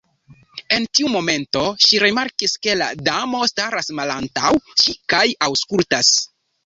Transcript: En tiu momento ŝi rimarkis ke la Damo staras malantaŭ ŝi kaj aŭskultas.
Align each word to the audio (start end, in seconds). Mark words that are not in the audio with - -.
En 0.75 0.85
tiu 0.99 1.09
momento 1.15 1.61
ŝi 1.87 1.99
rimarkis 2.05 2.57
ke 2.63 2.75
la 2.79 2.87
Damo 3.09 3.43
staras 3.55 3.93
malantaŭ 4.01 4.55
ŝi 4.85 4.97
kaj 5.15 5.25
aŭskultas. 5.51 6.15